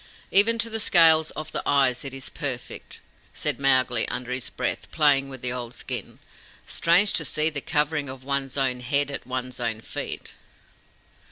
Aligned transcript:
"Even 0.31 0.57
to 0.57 0.67
the 0.67 0.79
scales 0.79 1.29
of 1.37 1.51
the 1.51 1.61
eyes 1.63 2.03
it 2.03 2.11
is 2.11 2.31
perfect," 2.31 3.01
said 3.35 3.59
Mowgli, 3.59 4.07
under 4.09 4.31
his 4.31 4.49
breath, 4.49 4.89
playing 4.89 5.29
with 5.29 5.43
the 5.43 5.53
old 5.53 5.75
skin. 5.75 6.17
"Strange 6.65 7.13
to 7.13 7.23
see 7.23 7.51
the 7.51 7.61
covering 7.61 8.09
of 8.09 8.23
one's 8.23 8.57
own 8.57 8.79
head 8.79 9.11
at 9.11 9.27
one's 9.27 9.59
own 9.59 9.79
feet!" 9.81 10.33